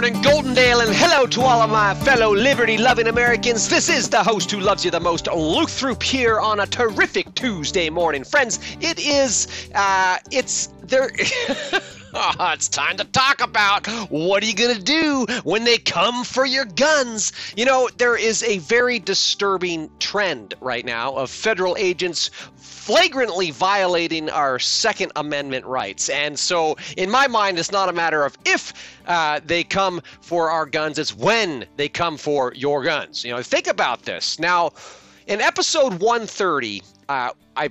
morning, 0.00 0.22
Goldendale, 0.22 0.82
and 0.82 0.96
hello 0.96 1.26
to 1.26 1.42
all 1.42 1.60
of 1.60 1.68
my 1.68 1.92
fellow 1.92 2.34
liberty 2.34 2.78
loving 2.78 3.08
Americans. 3.08 3.68
This 3.68 3.90
is 3.90 4.08
the 4.08 4.22
host 4.22 4.50
who 4.50 4.58
loves 4.58 4.82
you 4.82 4.90
the 4.90 4.98
most, 4.98 5.26
Luke 5.26 5.68
Throop, 5.68 6.02
here 6.02 6.40
on 6.40 6.60
a 6.60 6.66
terrific 6.66 7.34
Tuesday 7.34 7.90
morning. 7.90 8.24
Friends, 8.24 8.60
it 8.80 8.98
is, 8.98 9.68
uh, 9.74 10.16
it's 10.30 10.68
there. 10.84 11.10
It's 12.40 12.68
time 12.68 12.96
to 12.96 13.04
talk 13.04 13.40
about 13.40 13.86
what 14.10 14.42
are 14.42 14.46
you 14.46 14.54
going 14.54 14.76
to 14.76 14.82
do 14.82 15.26
when 15.44 15.64
they 15.64 15.78
come 15.78 16.24
for 16.24 16.44
your 16.44 16.64
guns. 16.64 17.32
You 17.56 17.64
know, 17.64 17.88
there 17.96 18.16
is 18.16 18.42
a 18.42 18.58
very 18.58 18.98
disturbing 18.98 19.90
trend 19.98 20.54
right 20.60 20.84
now 20.84 21.14
of 21.14 21.30
federal 21.30 21.76
agents 21.78 22.30
flagrantly 22.56 23.50
violating 23.50 24.28
our 24.30 24.58
Second 24.58 25.12
Amendment 25.16 25.64
rights. 25.66 26.08
And 26.08 26.38
so, 26.38 26.76
in 26.96 27.10
my 27.10 27.28
mind, 27.28 27.58
it's 27.58 27.70
not 27.70 27.88
a 27.88 27.92
matter 27.92 28.24
of 28.24 28.36
if 28.44 28.72
uh, 29.06 29.40
they 29.44 29.62
come 29.62 30.02
for 30.20 30.50
our 30.50 30.66
guns, 30.66 30.98
it's 30.98 31.14
when 31.14 31.66
they 31.76 31.88
come 31.88 32.16
for 32.16 32.52
your 32.54 32.82
guns. 32.82 33.24
You 33.24 33.30
know, 33.32 33.42
think 33.42 33.66
about 33.68 34.02
this. 34.02 34.38
Now, 34.38 34.72
in 35.26 35.40
episode 35.40 36.00
130, 36.00 36.82
uh, 37.08 37.30
I 37.56 37.70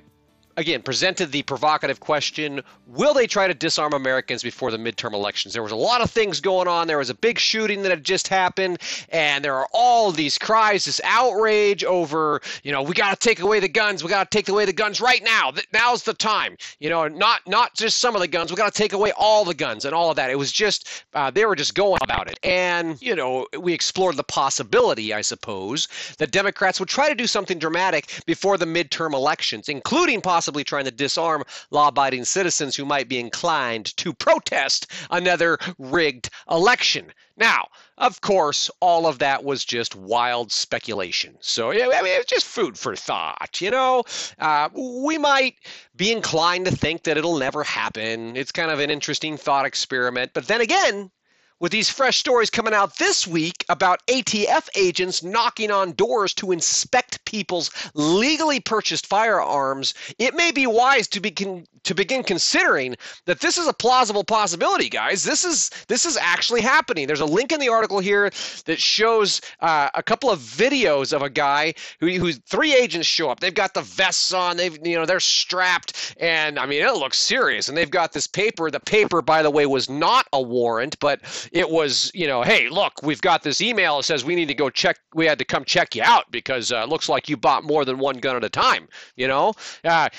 again 0.60 0.82
presented 0.82 1.32
the 1.32 1.42
provocative 1.44 2.00
question 2.02 2.62
will 2.86 3.14
they 3.14 3.26
try 3.26 3.48
to 3.48 3.54
disarm 3.54 3.94
americans 3.94 4.44
before 4.44 4.72
the 4.72 4.78
midterm 4.78 5.14
elections? 5.14 5.54
There 5.54 5.64
was 5.64 5.72
a 5.72 5.78
lot 5.78 6.02
of 6.02 6.12
things 6.12 6.42
going 6.42 6.68
on. 6.68 6.88
There 6.88 6.98
was 6.98 7.10
a 7.10 7.16
big 7.16 7.40
shooting 7.40 7.82
that 7.84 7.90
had 7.90 8.04
just 8.04 8.28
happened 8.28 8.80
and 9.10 9.44
there 9.44 9.56
are 9.56 9.68
all 9.74 10.12
these 10.12 10.38
cries 10.38 10.86
this 10.86 11.00
outrage 11.04 11.84
over 11.84 12.42
you 12.64 12.72
know 12.72 12.82
we 12.82 12.94
got 12.94 13.20
to 13.20 13.28
take 13.28 13.40
away 13.40 13.60
the 13.60 13.70
guns 13.70 14.04
we 14.04 14.10
got 14.10 14.30
to 14.30 14.38
take 14.38 14.50
away 14.50 14.66
the 14.66 14.74
guns 14.74 15.00
right 15.00 15.24
now. 15.24 15.52
Now's 15.74 16.04
the 16.04 16.14
time. 16.14 16.58
You 16.80 16.90
know 16.90 17.08
not 17.08 17.42
not 17.48 17.74
just 17.76 18.00
some 18.00 18.16
of 18.16 18.22
the 18.22 18.28
guns 18.28 18.52
we 18.52 18.58
got 18.58 18.74
to 18.74 18.78
take 18.78 18.94
away 18.94 19.12
all 19.18 19.46
the 19.46 19.54
guns 19.54 19.86
and 19.86 19.96
all 19.96 20.10
of 20.10 20.18
that. 20.18 20.30
It 20.30 20.38
was 20.38 20.52
just 20.52 21.06
uh, 21.14 21.32
they 21.32 21.46
were 21.46 21.56
just 21.56 21.74
going 21.74 22.00
about 22.02 22.30
it. 22.30 22.38
And 22.44 23.02
you 23.02 23.16
know 23.16 23.48
we 23.58 23.74
explored 23.74 24.18
the 24.18 24.24
possibility 24.24 25.14
i 25.14 25.22
suppose 25.22 25.88
that 26.18 26.32
democrats 26.32 26.80
would 26.80 26.90
try 26.90 27.08
to 27.08 27.16
do 27.16 27.28
something 27.28 27.60
dramatic 27.60 28.22
before 28.26 28.58
the 28.58 28.66
midterm 28.66 29.14
elections 29.14 29.70
including 29.70 30.22
possibly 30.22 30.49
possibly 30.50 30.64
trying 30.64 30.86
to 30.86 30.92
disarm 30.92 31.44
law 31.70 31.90
abiding 31.90 32.26
citizens 32.26 32.76
who 32.76 32.84
might 32.84 33.08
be 33.08 33.20
inclined 33.20 33.96
to 33.96 34.12
protest 34.12 34.88
another 35.12 35.60
rigged 35.78 36.28
election. 36.50 37.06
Now, 37.38 37.68
of 38.00 38.22
course, 38.22 38.72
all 38.80 39.06
of 39.06 39.20
that 39.20 39.44
was 39.44 39.64
just 39.64 39.96
wild 39.96 40.52
speculation. 40.52 41.38
So, 41.40 41.70
I 41.72 42.02
mean, 42.02 42.20
it's 42.20 42.26
just 42.26 42.48
food 42.48 42.80
for 42.80 42.96
thought, 42.96 43.62
you 43.62 43.70
know? 43.70 44.04
Uh, 44.40 44.70
we 44.74 45.20
might 45.20 45.54
be 45.96 46.12
inclined 46.12 46.66
to 46.66 46.76
think 46.76 47.04
that 47.04 47.16
it'll 47.16 47.38
never 47.38 47.64
happen. 47.64 48.36
It's 48.36 48.52
kind 48.52 48.72
of 48.72 48.80
an 48.80 48.90
interesting 48.90 49.38
thought 49.38 49.68
experiment. 49.68 50.32
But 50.34 50.48
then 50.48 50.62
again, 50.62 51.12
with 51.60 51.72
these 51.72 51.90
fresh 51.90 52.18
stories 52.18 52.50
coming 52.50 52.74
out 52.74 52.98
this 52.98 53.28
week 53.28 53.66
about 53.70 54.06
ATF 54.08 54.70
agents 54.76 55.24
knocking 55.24 55.72
on 55.72 55.94
doors 55.94 56.34
to 56.36 56.52
inspect 56.52 57.24
people's 57.26 57.72
legally 57.94 58.60
purchased 58.60 59.06
firearms, 59.08 59.94
it 60.18 60.36
may 60.36 60.52
be 60.52 60.68
wise 60.68 61.08
to 61.10 61.20
begin 61.20 61.66
to 61.84 61.96
begin 61.96 62.24
considering 62.24 62.96
that 63.26 63.40
this 63.40 63.58
is 63.58 63.68
a 63.68 63.74
plausible 63.74 64.24
possibility, 64.24 64.90
guys. 64.90 65.24
This 65.24 65.46
is 65.46 65.70
this 65.88 66.06
is 66.06 66.18
actually 66.18 66.62
happening. 66.62 67.08
There's 67.08 67.20
a 67.20 67.26
link 67.26 67.52
in 67.52 67.60
the 67.60 67.70
article 67.70 68.00
here 68.00 68.30
that 68.66 68.80
shows 68.80 69.42
uh, 69.62 69.90
a 69.94 70.04
couple 70.04 70.30
of 70.30 70.40
videos 70.40 71.14
of 71.14 71.22
a 71.22 71.30
guy 71.30 71.74
who 72.00 72.08
who's 72.10 72.38
three 72.40 72.76
agents 72.76 73.08
show 73.08 73.30
up. 73.30 73.40
They've 73.40 73.54
got 73.54 73.74
the 73.74 73.82
vests 73.82 74.34
on. 74.34 74.58
They've 74.58 74.78
you 74.86 74.96
know 74.96 75.06
they're 75.06 75.20
strapped, 75.20 76.16
and 76.20 76.60
I 76.60 76.66
mean 76.66 76.84
it 76.84 76.94
looks 76.94 77.18
serious. 77.18 77.70
And 77.70 77.78
they've 77.78 77.90
got 77.90 78.14
this 78.14 78.28
paper. 78.28 78.70
The 78.70 78.80
paper, 78.80 79.22
by 79.22 79.42
the 79.42 79.52
way, 79.52 79.66
was 79.66 79.90
not 79.90 80.28
a 80.34 80.42
warrant, 80.42 81.00
but 81.00 81.22
it 81.52 81.70
was, 81.70 82.12
you 82.14 82.28
know, 82.28 82.42
hey, 82.42 82.70
look, 82.70 83.02
we've 83.04 83.22
got 83.22 83.44
this 83.44 83.62
email 83.62 83.98
that 83.98 84.04
says 84.04 84.26
we 84.26 84.36
need 84.36 84.48
to 84.48 84.54
go 84.54 84.70
check, 84.70 85.00
we 85.14 85.26
had 85.26 85.40
to 85.40 85.46
come 85.46 85.66
check 85.66 85.96
you 85.96 86.04
out 86.04 86.32
because 86.32 86.72
uh, 86.72 86.78
it 86.78 86.90
looks 86.90 87.10
like 87.10 87.30
you 87.30 87.38
bought 87.38 87.64
more 87.64 87.86
than 87.86 87.98
one 87.98 88.18
gun 88.18 88.36
at 88.36 88.44
a 88.44 88.50
time, 88.50 88.88
you 89.16 89.28
know? 89.28 89.54
Uh, 89.84 90.10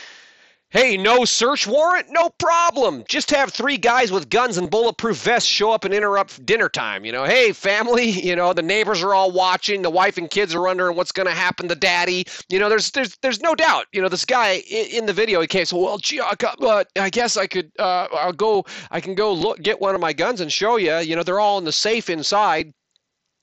Hey, 0.72 0.96
no 0.96 1.24
search 1.24 1.66
warrant? 1.66 2.06
No 2.10 2.30
problem. 2.30 3.02
Just 3.08 3.30
have 3.30 3.52
three 3.52 3.76
guys 3.76 4.12
with 4.12 4.28
guns 4.30 4.56
and 4.56 4.70
bulletproof 4.70 5.16
vests 5.16 5.48
show 5.48 5.72
up 5.72 5.84
and 5.84 5.92
interrupt 5.92 6.46
dinner 6.46 6.68
time. 6.68 7.04
You 7.04 7.10
know, 7.10 7.24
hey, 7.24 7.50
family, 7.50 8.08
you 8.28 8.36
know, 8.36 8.52
the 8.52 8.62
neighbors 8.62 9.02
are 9.02 9.12
all 9.12 9.32
watching, 9.32 9.82
the 9.82 9.90
wife 9.90 10.16
and 10.16 10.30
kids 10.30 10.54
are 10.54 10.62
wondering 10.62 10.96
what's 10.96 11.10
going 11.10 11.26
to 11.26 11.34
happen 11.34 11.66
to 11.66 11.74
daddy. 11.74 12.24
You 12.48 12.60
know, 12.60 12.68
there's 12.68 12.92
there's 12.92 13.16
there's 13.20 13.40
no 13.40 13.56
doubt. 13.56 13.86
You 13.92 14.00
know, 14.00 14.08
this 14.08 14.24
guy 14.24 14.62
in 14.70 15.06
the 15.06 15.12
video, 15.12 15.40
he 15.40 15.48
came, 15.48 15.64
so, 15.64 15.76
well, 15.76 15.98
gee, 15.98 16.20
I, 16.20 16.36
got, 16.36 16.62
uh, 16.62 16.84
I 16.94 17.10
guess 17.10 17.36
I 17.36 17.48
could, 17.48 17.72
uh, 17.80 18.06
I'll 18.12 18.32
go, 18.32 18.64
I 18.92 19.00
can 19.00 19.16
go 19.16 19.32
look, 19.32 19.60
get 19.62 19.80
one 19.80 19.96
of 19.96 20.00
my 20.00 20.12
guns 20.12 20.40
and 20.40 20.52
show 20.52 20.76
you. 20.76 20.96
You 20.98 21.16
know, 21.16 21.24
they're 21.24 21.40
all 21.40 21.58
in 21.58 21.64
the 21.64 21.72
safe 21.72 22.08
inside 22.08 22.72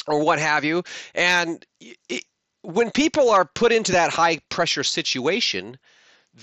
or 0.07 0.23
what 0.23 0.39
have 0.39 0.63
you. 0.63 0.81
And 1.13 1.65
it, 1.81 2.23
when 2.61 2.89
people 2.89 3.29
are 3.29 3.43
put 3.43 3.73
into 3.73 3.91
that 3.91 4.11
high 4.11 4.39
pressure 4.47 4.85
situation, 4.85 5.77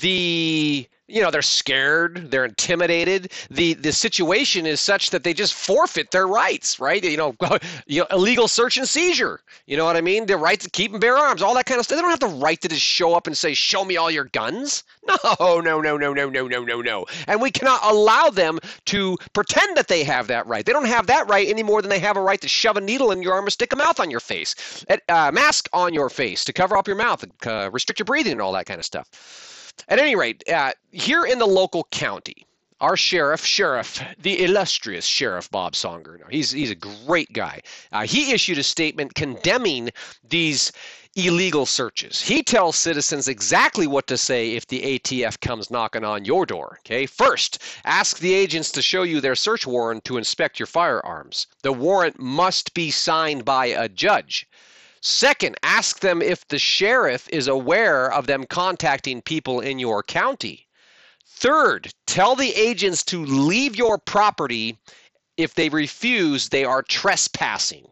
the 0.00 0.88
you 1.06 1.20
know 1.20 1.30
they're 1.30 1.42
scared 1.42 2.30
they're 2.30 2.46
intimidated. 2.46 3.30
The 3.50 3.74
the 3.74 3.92
situation 3.92 4.64
is 4.66 4.80
such 4.80 5.10
that 5.10 5.22
they 5.22 5.34
just 5.34 5.54
forfeit 5.54 6.10
their 6.10 6.26
rights 6.26 6.80
right? 6.80 7.02
You 7.04 7.16
know, 7.16 7.34
you 7.86 8.00
know 8.00 8.06
illegal 8.10 8.48
search 8.48 8.78
and 8.78 8.88
seizure. 8.88 9.40
You 9.66 9.76
know 9.76 9.84
what 9.84 9.96
i 9.96 10.00
mean? 10.00 10.26
The 10.26 10.36
right 10.36 10.58
to 10.60 10.70
keep 10.70 10.92
and 10.92 11.00
bear 11.00 11.16
arms 11.16 11.42
all 11.42 11.54
that 11.54 11.66
kind 11.66 11.78
of 11.78 11.84
stuff. 11.84 11.96
They 11.96 12.02
don't 12.02 12.10
have 12.10 12.20
the 12.20 12.38
right 12.44 12.60
to 12.62 12.68
just 12.68 12.82
show 12.82 13.14
up 13.14 13.26
and 13.26 13.36
say 13.36 13.54
show 13.54 13.84
me 13.84 13.96
all 13.96 14.10
your 14.10 14.24
guns. 14.24 14.82
No 15.24 15.60
no 15.60 15.80
no 15.80 15.98
no 15.98 16.14
no 16.14 16.30
no 16.30 16.48
no 16.48 16.64
no 16.64 16.80
no. 16.80 17.06
And 17.26 17.40
we 17.40 17.50
cannot 17.50 17.80
allow 17.84 18.30
them 18.30 18.58
to 18.86 19.18
pretend 19.34 19.76
that 19.76 19.88
they 19.88 20.02
have 20.04 20.26
that 20.28 20.46
right. 20.46 20.64
They 20.64 20.72
don't 20.72 20.86
have 20.86 21.06
that 21.08 21.28
right 21.28 21.46
any 21.46 21.62
more 21.62 21.82
than 21.82 21.90
they 21.90 21.98
have 21.98 22.16
a 22.16 22.22
right 22.22 22.40
to 22.40 22.48
shove 22.48 22.78
a 22.78 22.80
needle 22.80 23.10
in 23.10 23.22
your 23.22 23.34
arm 23.34 23.46
or 23.46 23.50
stick 23.50 23.72
a 23.74 23.76
mouth 23.76 24.00
on 24.00 24.10
your 24.10 24.20
face 24.20 24.54
a 24.88 24.98
uh, 25.08 25.30
mask 25.30 25.68
on 25.72 25.92
your 25.92 26.08
face 26.08 26.44
to 26.44 26.52
cover 26.52 26.76
up 26.76 26.86
your 26.86 26.96
mouth 26.96 27.24
uh, 27.46 27.70
restrict 27.70 27.98
your 27.98 28.04
breathing 28.04 28.32
and 28.32 28.40
all 28.40 28.52
that 28.52 28.66
kind 28.66 28.78
of 28.78 28.84
stuff 28.84 29.53
at 29.88 29.98
any 29.98 30.16
rate, 30.16 30.42
uh, 30.48 30.72
here 30.90 31.24
in 31.24 31.38
the 31.38 31.46
local 31.46 31.84
county, 31.90 32.46
our 32.80 32.96
sheriff, 32.96 33.44
sheriff, 33.44 34.02
the 34.20 34.42
illustrious 34.44 35.06
sheriff 35.06 35.50
Bob 35.50 35.74
Songer, 35.74 36.18
he's 36.30 36.50
he's 36.50 36.70
a 36.70 36.74
great 37.06 37.32
guy. 37.32 37.60
Uh, 37.92 38.06
he 38.06 38.32
issued 38.32 38.58
a 38.58 38.62
statement 38.62 39.14
condemning 39.14 39.90
these 40.28 40.72
illegal 41.16 41.64
searches. 41.64 42.20
He 42.20 42.42
tells 42.42 42.76
citizens 42.76 43.28
exactly 43.28 43.86
what 43.86 44.06
to 44.08 44.18
say 44.18 44.52
if 44.52 44.66
the 44.66 44.98
ATF 44.98 45.40
comes 45.40 45.70
knocking 45.70 46.04
on 46.04 46.24
your 46.24 46.44
door. 46.44 46.78
Okay, 46.80 47.06
first, 47.06 47.62
ask 47.84 48.18
the 48.18 48.34
agents 48.34 48.72
to 48.72 48.82
show 48.82 49.02
you 49.02 49.20
their 49.20 49.36
search 49.36 49.66
warrant 49.66 50.04
to 50.04 50.16
inspect 50.16 50.58
your 50.58 50.66
firearms. 50.66 51.46
The 51.62 51.72
warrant 51.72 52.18
must 52.18 52.74
be 52.74 52.90
signed 52.90 53.44
by 53.44 53.66
a 53.66 53.88
judge. 53.88 54.48
Second, 55.06 55.54
ask 55.62 56.00
them 56.00 56.22
if 56.22 56.48
the 56.48 56.58
sheriff 56.58 57.28
is 57.28 57.46
aware 57.46 58.10
of 58.10 58.26
them 58.26 58.44
contacting 58.44 59.20
people 59.20 59.60
in 59.60 59.78
your 59.78 60.02
county. 60.02 60.66
Third, 61.26 61.92
tell 62.06 62.34
the 62.34 62.54
agents 62.54 63.02
to 63.04 63.22
leave 63.26 63.76
your 63.76 63.98
property. 63.98 64.78
If 65.36 65.56
they 65.56 65.68
refuse, 65.68 66.48
they 66.48 66.64
are 66.64 66.82
trespassing. 66.82 67.86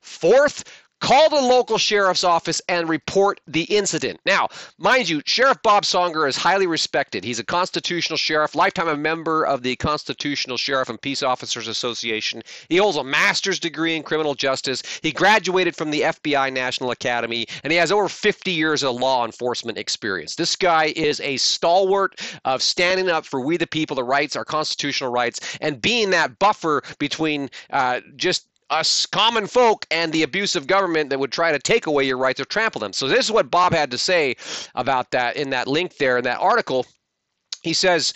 Fourth, 0.00 0.64
Call 1.04 1.28
the 1.28 1.36
local 1.36 1.76
sheriff's 1.76 2.24
office 2.24 2.62
and 2.66 2.88
report 2.88 3.38
the 3.46 3.64
incident. 3.64 4.20
Now, 4.24 4.48
mind 4.78 5.06
you, 5.06 5.20
Sheriff 5.26 5.58
Bob 5.62 5.82
Songer 5.82 6.26
is 6.26 6.34
highly 6.34 6.66
respected. 6.66 7.24
He's 7.24 7.38
a 7.38 7.44
constitutional 7.44 8.16
sheriff, 8.16 8.54
lifetime 8.54 8.88
a 8.88 8.96
member 8.96 9.44
of 9.44 9.62
the 9.62 9.76
Constitutional 9.76 10.56
Sheriff 10.56 10.88
and 10.88 10.98
Peace 10.98 11.22
Officers 11.22 11.68
Association. 11.68 12.42
He 12.70 12.78
holds 12.78 12.96
a 12.96 13.04
master's 13.04 13.60
degree 13.60 13.94
in 13.94 14.02
criminal 14.02 14.34
justice. 14.34 14.82
He 15.02 15.12
graduated 15.12 15.76
from 15.76 15.90
the 15.90 16.00
FBI 16.00 16.50
National 16.50 16.90
Academy, 16.90 17.48
and 17.62 17.70
he 17.70 17.78
has 17.78 17.92
over 17.92 18.08
50 18.08 18.50
years 18.50 18.82
of 18.82 18.94
law 18.94 19.26
enforcement 19.26 19.76
experience. 19.76 20.36
This 20.36 20.56
guy 20.56 20.94
is 20.96 21.20
a 21.20 21.36
stalwart 21.36 22.18
of 22.46 22.62
standing 22.62 23.10
up 23.10 23.26
for 23.26 23.42
we 23.42 23.58
the 23.58 23.66
people, 23.66 23.94
the 23.94 24.02
rights, 24.02 24.36
our 24.36 24.44
constitutional 24.46 25.12
rights, 25.12 25.58
and 25.60 25.82
being 25.82 26.08
that 26.12 26.38
buffer 26.38 26.82
between 26.98 27.50
uh, 27.68 28.00
just 28.16 28.46
us 28.70 29.06
common 29.06 29.46
folk 29.46 29.86
and 29.90 30.12
the 30.12 30.22
abusive 30.22 30.66
government 30.66 31.10
that 31.10 31.18
would 31.18 31.32
try 31.32 31.52
to 31.52 31.58
take 31.58 31.86
away 31.86 32.04
your 32.04 32.18
rights 32.18 32.40
or 32.40 32.44
trample 32.44 32.80
them. 32.80 32.92
So 32.92 33.08
this 33.08 33.24
is 33.24 33.32
what 33.32 33.50
Bob 33.50 33.72
had 33.72 33.90
to 33.90 33.98
say 33.98 34.36
about 34.74 35.10
that 35.12 35.36
in 35.36 35.50
that 35.50 35.68
link 35.68 35.96
there 35.98 36.18
in 36.18 36.24
that 36.24 36.40
article. 36.40 36.86
He 37.62 37.72
says, 37.72 38.14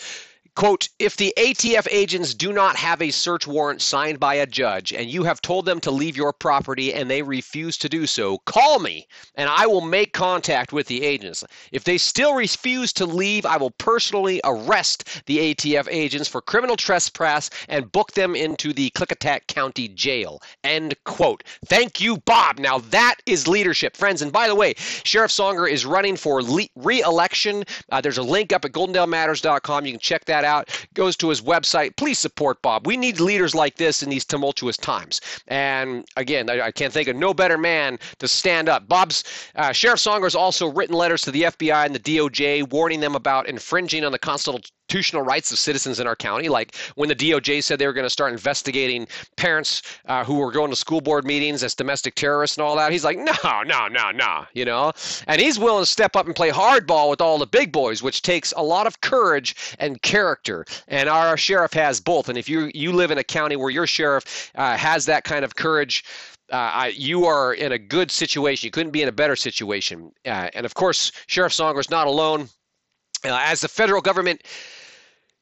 Quote, 0.59 0.89
if 0.99 1.17
the 1.17 1.33
ATF 1.37 1.87
agents 1.89 2.35
do 2.35 2.53
not 2.53 2.75
have 2.75 3.01
a 3.01 3.13
search 3.13 3.47
warrant 3.47 3.81
signed 3.81 4.19
by 4.19 4.35
a 4.35 4.45
judge 4.45 4.93
and 4.93 5.09
you 5.09 5.23
have 5.23 5.41
told 5.41 5.65
them 5.67 5.79
to 5.79 5.93
leave 5.93 6.17
your 6.17 6.33
property 6.33 6.93
and 6.93 7.09
they 7.09 7.23
refuse 7.23 7.79
to 7.79 7.89
do 7.89 8.09
so, 8.09 8.39
call 8.39 8.81
me 8.81 9.07
and 9.37 9.49
I 9.49 9.69
will 9.69 9.83
make 9.83 10.13
contact 10.13 10.73
with 10.73 10.89
the 10.89 11.05
agents. 11.05 11.45
If 11.71 11.85
they 11.85 11.97
still 11.97 12.35
refuse 12.35 12.93
to 12.95 13.07
leave, 13.07 13.47
I 13.47 13.57
will 13.57 13.71
personally 13.71 14.41
arrest 14.43 15.23
the 15.27 15.55
ATF 15.55 15.87
agents 15.93 16.27
for 16.27 16.43
criminal 16.43 16.75
trespass 16.75 17.51
and 17.69 17.93
book 17.93 18.15
them 18.15 18.35
into 18.35 18.73
the 18.73 18.91
Klickitat 18.97 19.47
County 19.47 19.87
Jail. 19.87 20.43
End 20.65 20.97
quote. 21.05 21.45
Thank 21.67 22.01
you, 22.01 22.17
Bob. 22.17 22.59
Now 22.59 22.79
that 22.79 23.19
is 23.27 23.47
leadership, 23.47 23.97
friends. 23.97 24.23
And 24.23 24.33
by 24.33 24.49
the 24.49 24.57
way, 24.57 24.75
Sheriff 24.77 25.31
Songer 25.31 25.71
is 25.71 25.87
running 25.87 26.17
for 26.17 26.43
re 26.75 27.01
election. 27.03 27.63
Uh, 27.93 28.01
there's 28.01 28.19
a 28.19 28.25
link 28.25 28.53
up 28.53 28.65
at 28.65 28.73
goldendalematters.com. 28.73 29.87
You 29.87 29.93
can 29.93 30.01
check 30.01 30.25
that 30.25 30.45
out 30.45 30.48
out, 30.49 30.69
goes 30.95 31.17
to 31.19 31.29
his 31.29 31.41
website. 31.41 31.97
Please 31.97 32.19
support 32.19 32.61
Bob. 32.63 32.87
We 32.87 32.97
need 32.97 33.21
leaders 33.21 33.55
like 33.55 33.77
this 33.77 34.03
in 34.03 34.11
these 34.11 34.25
tumultuous 34.25 34.77
times. 34.77 35.21
And 35.47 36.05
again, 36.17 36.51
I, 36.51 36.61
I 36.63 36.71
can't 36.73 36.93
think 36.93 37.09
of 37.09 37.15
no 37.15 37.33
better 37.33 37.59
man 37.59 37.99
to 38.19 38.27
stand 38.27 38.69
up. 38.69 38.89
Bob's 38.89 39.23
uh, 39.55 39.73
Sheriff 39.73 40.01
Songer 40.01 40.25
has 40.25 40.35
also 40.35 40.67
written 40.67 40.97
letters 40.97 41.23
to 41.23 41.31
the 41.31 41.43
FBI 41.43 41.87
and 41.87 41.95
the 41.95 42.01
DOJ 42.01 42.69
warning 42.71 43.01
them 43.01 43.15
about 43.15 43.49
infringing 43.49 44.05
on 44.05 44.13
the 44.13 44.19
constitutional 44.19 44.63
rights 45.15 45.53
of 45.53 45.59
citizens 45.59 46.01
in 46.01 46.07
our 46.07 46.17
county. 46.17 46.49
Like 46.49 46.75
when 46.95 47.09
the 47.09 47.15
DOJ 47.15 47.63
said 47.63 47.79
they 47.79 47.87
were 47.87 47.93
going 47.93 48.07
to 48.07 48.11
start 48.11 48.33
investigating 48.33 49.07
parents 49.37 49.83
uh, 50.07 50.25
who 50.25 50.35
were 50.35 50.51
going 50.51 50.71
to 50.71 50.77
school 50.77 51.01
board 51.01 51.25
meetings 51.25 51.63
as 51.63 51.75
domestic 51.75 52.15
terrorists 52.15 52.57
and 52.57 52.65
all 52.65 52.77
that. 52.77 52.93
He's 52.93 53.05
like, 53.05 53.19
no, 53.19 53.35
no, 53.45 53.89
no, 53.89 54.11
no, 54.11 54.47
you 54.55 54.65
know? 54.65 54.93
And 55.27 55.41
he's 55.41 55.59
willing 55.59 55.83
to 55.83 55.91
step 55.91 56.17
up 56.17 56.27
and 56.27 56.35
play 56.35 56.51
hardball 56.51 57.11
with 57.11 57.21
all 57.21 57.39
the 57.39 57.47
big 57.47 57.73
boys, 57.73 58.03
which 58.03 58.23
takes 58.23 58.53
a 58.57 58.63
lot 58.63 58.87
of 58.87 59.01
courage 59.01 59.75
and 59.79 60.01
character. 60.03 60.65
And 60.89 61.09
our 61.09 61.37
sheriff 61.37 61.73
has 61.75 62.01
both. 62.01 62.29
And 62.29 62.39
if 62.39 62.49
you, 62.49 62.71
you 62.75 62.93
live 62.93 63.11
in 63.11 63.19
a 63.19 63.25
county 63.25 63.57
where 63.57 63.71
your 63.71 63.87
sheriff 63.87 64.51
uh, 64.55 64.77
has 64.77 65.07
that 65.07 65.25
kind 65.25 65.45
of 65.45 65.57
courage, 65.57 66.05
uh, 66.51 66.57
I, 66.57 66.87
you 66.89 67.27
are 67.27 67.53
in 67.53 67.73
a 67.73 67.79
good 67.79 68.11
situation. 68.11 68.67
You 68.67 68.71
couldn't 68.71 68.93
be 68.93 69.03
in 69.03 69.09
a 69.09 69.13
better 69.13 69.37
situation. 69.37 70.13
Uh, 70.25 70.49
and 70.55 70.65
of 70.65 70.75
course, 70.75 71.13
Sheriff 71.27 71.53
Songer 71.53 71.81
is 71.81 71.91
not 71.91 72.07
alone. 72.07 72.49
Uh, 73.25 73.41
as 73.43 73.61
the 73.61 73.69
federal 73.69 74.01
government 74.01 74.43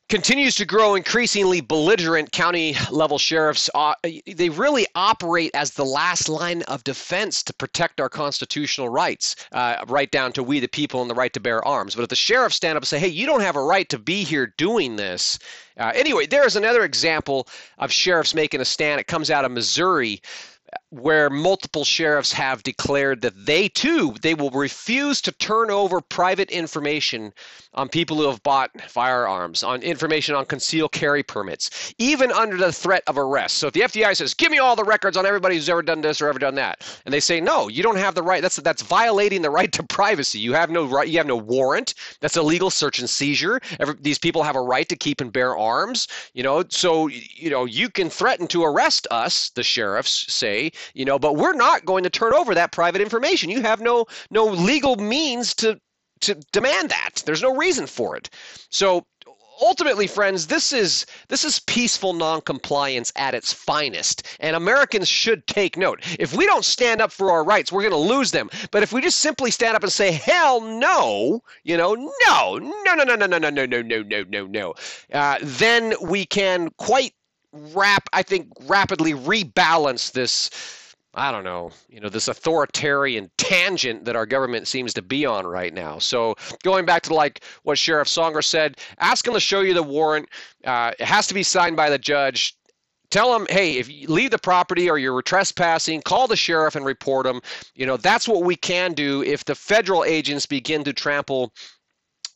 continues 0.08 0.54
to 0.54 0.64
grow 0.64 0.94
increasingly 0.94 1.60
belligerent 1.60 2.30
county 2.32 2.76
level 2.90 3.18
sheriffs. 3.18 3.68
Uh, 3.74 3.94
they 4.26 4.48
really 4.48 4.86
operate 4.94 5.50
as 5.54 5.72
the 5.72 5.84
last 5.84 6.28
line 6.28 6.62
of 6.62 6.84
defense 6.84 7.42
to 7.42 7.52
protect 7.54 8.00
our 8.00 8.08
constitutional 8.08 8.88
rights 8.88 9.34
uh, 9.52 9.84
right 9.88 10.10
down 10.10 10.32
to 10.32 10.42
we 10.42 10.60
the 10.60 10.68
people 10.68 11.00
and 11.00 11.10
the 11.10 11.14
right 11.14 11.32
to 11.32 11.40
bear 11.40 11.66
arms. 11.66 11.94
But 11.94 12.02
if 12.02 12.08
the 12.08 12.16
sheriffs 12.16 12.56
stand 12.56 12.76
up 12.76 12.82
and 12.82 12.88
say 12.88 12.98
hey 12.98 13.08
you 13.08 13.26
don't 13.26 13.40
have 13.40 13.56
a 13.56 13.62
right 13.62 13.88
to 13.88 13.98
be 13.98 14.22
here 14.22 14.54
doing 14.56 14.96
this 14.96 15.38
uh, 15.78 15.92
anyway 15.94 16.26
there's 16.26 16.56
another 16.56 16.84
example 16.84 17.48
of 17.78 17.90
sheriffs 17.90 18.34
making 18.34 18.60
a 18.60 18.64
stand. 18.64 19.00
It 19.00 19.06
comes 19.06 19.30
out 19.30 19.44
of 19.44 19.50
missouri 19.50 20.20
where 21.00 21.30
multiple 21.30 21.84
sheriffs 21.84 22.32
have 22.32 22.62
declared 22.62 23.20
that 23.20 23.46
they 23.46 23.68
too 23.68 24.14
they 24.22 24.34
will 24.34 24.50
refuse 24.50 25.20
to 25.20 25.32
turn 25.32 25.70
over 25.70 26.00
private 26.00 26.50
information 26.50 27.32
on 27.74 27.88
people 27.88 28.16
who 28.16 28.26
have 28.26 28.42
bought 28.42 28.70
firearms 28.88 29.62
on 29.62 29.82
information 29.82 30.34
on 30.34 30.44
concealed 30.44 30.92
carry 30.92 31.22
permits 31.22 31.94
even 31.98 32.32
under 32.32 32.56
the 32.56 32.72
threat 32.72 33.02
of 33.06 33.18
arrest. 33.18 33.58
So 33.58 33.66
if 33.66 33.72
the 33.72 33.80
fbi 33.80 34.16
says 34.16 34.34
give 34.34 34.50
me 34.50 34.58
all 34.58 34.76
the 34.76 34.84
records 34.84 35.16
on 35.16 35.26
everybody 35.26 35.56
who's 35.56 35.68
ever 35.68 35.82
done 35.82 36.00
this 36.00 36.20
or 36.20 36.28
ever 36.28 36.38
done 36.38 36.54
that 36.54 36.84
and 37.04 37.12
they 37.12 37.20
say 37.20 37.40
no 37.40 37.68
you 37.68 37.82
don't 37.82 37.98
have 37.98 38.14
the 38.14 38.22
right 38.22 38.42
that's 38.42 38.56
that's 38.56 38.82
violating 38.82 39.42
the 39.42 39.50
right 39.50 39.72
to 39.72 39.82
privacy. 39.82 40.38
You 40.38 40.52
have 40.54 40.70
no 40.70 40.84
right 40.86 41.08
you 41.08 41.18
have 41.18 41.26
no 41.26 41.36
warrant. 41.36 41.94
That's 42.20 42.36
a 42.36 42.42
legal 42.42 42.70
search 42.70 42.98
and 42.98 43.08
seizure. 43.08 43.60
Every, 43.80 43.94
these 44.00 44.18
people 44.18 44.42
have 44.42 44.56
a 44.56 44.62
right 44.62 44.88
to 44.88 44.96
keep 44.96 45.20
and 45.20 45.32
bear 45.32 45.56
arms 45.56 46.08
you 46.32 46.42
know? 46.42 46.64
So 46.68 47.06
you 47.08 47.50
know 47.50 47.64
you 47.64 47.88
can 47.88 48.10
threaten 48.10 48.46
to 48.48 48.64
arrest 48.64 49.06
us 49.10 49.50
the 49.50 49.62
sheriffs 49.62 50.32
say 50.32 50.70
you 50.94 51.04
know 51.04 51.18
but 51.18 51.36
we're 51.36 51.54
not 51.54 51.84
going 51.84 52.02
to 52.04 52.10
turn 52.10 52.34
over 52.34 52.54
that 52.54 52.72
private 52.72 53.00
information. 53.00 53.50
You 53.50 53.62
have 53.62 53.80
no 53.80 54.06
no 54.30 54.46
legal 54.46 54.96
means 54.96 55.54
to 55.56 55.80
to 56.20 56.34
demand 56.52 56.90
that. 56.90 57.22
There's 57.26 57.42
no 57.42 57.54
reason 57.54 57.86
for 57.86 58.16
it. 58.16 58.30
So 58.70 59.06
ultimately 59.60 60.06
friends 60.06 60.46
this 60.46 60.72
is 60.72 61.06
this 61.28 61.44
is 61.44 61.60
peaceful 61.60 62.12
noncompliance 62.12 63.12
at 63.16 63.34
its 63.34 63.52
finest 63.52 64.22
and 64.40 64.54
americans 64.54 65.08
should 65.08 65.46
take 65.46 65.76
note. 65.76 66.00
If 66.18 66.34
we 66.34 66.46
don't 66.46 66.64
stand 66.64 67.00
up 67.00 67.10
for 67.10 67.30
our 67.30 67.44
rights 67.44 67.72
we're 67.72 67.88
going 67.88 67.92
to 67.92 68.14
lose 68.14 68.30
them. 68.30 68.50
But 68.70 68.82
if 68.82 68.92
we 68.92 69.00
just 69.00 69.20
simply 69.20 69.50
stand 69.50 69.74
up 69.74 69.82
and 69.82 69.92
say 69.92 70.10
hell 70.12 70.60
no 70.60 71.42
you 71.64 71.76
know 71.76 71.94
no 71.94 72.58
no 72.58 72.94
no 72.94 73.04
no 73.04 73.14
no 73.14 73.26
no 73.26 73.38
no 73.38 73.50
no 73.50 73.66
no 73.66 74.02
no 74.02 74.24
no 74.28 74.46
no 74.46 74.74
uh, 75.12 75.38
then 75.40 75.94
we 76.02 76.26
can 76.26 76.70
quite 76.76 77.14
rap 77.74 78.08
I 78.12 78.22
think 78.22 78.48
rapidly 78.66 79.12
rebalance 79.12 80.12
this 80.12 80.50
I 81.16 81.32
don't 81.32 81.44
know, 81.44 81.70
you 81.88 81.98
know, 81.98 82.10
this 82.10 82.28
authoritarian 82.28 83.30
tangent 83.38 84.04
that 84.04 84.16
our 84.16 84.26
government 84.26 84.68
seems 84.68 84.92
to 84.94 85.02
be 85.02 85.24
on 85.24 85.46
right 85.46 85.72
now. 85.72 85.98
So 85.98 86.34
going 86.62 86.84
back 86.84 87.02
to 87.04 87.14
like 87.14 87.42
what 87.62 87.78
Sheriff 87.78 88.06
Songer 88.06 88.44
said, 88.44 88.76
ask 88.98 89.26
him 89.26 89.32
to 89.32 89.40
show 89.40 89.62
you 89.62 89.72
the 89.72 89.82
warrant. 89.82 90.28
Uh, 90.64 90.92
it 90.98 91.04
has 91.06 91.26
to 91.28 91.34
be 91.34 91.42
signed 91.42 91.74
by 91.74 91.88
the 91.88 91.98
judge. 91.98 92.54
Tell 93.10 93.32
them, 93.32 93.46
hey, 93.48 93.78
if 93.78 93.88
you 93.88 94.08
leave 94.08 94.30
the 94.30 94.38
property 94.38 94.90
or 94.90 94.98
you're 94.98 95.22
trespassing, 95.22 96.02
call 96.02 96.26
the 96.26 96.36
sheriff 96.36 96.76
and 96.76 96.84
report 96.84 97.24
them. 97.24 97.40
You 97.74 97.86
know, 97.86 97.96
that's 97.96 98.28
what 98.28 98.44
we 98.44 98.54
can 98.54 98.92
do 98.92 99.22
if 99.22 99.44
the 99.44 99.54
federal 99.54 100.04
agents 100.04 100.44
begin 100.44 100.84
to 100.84 100.92
trample, 100.92 101.52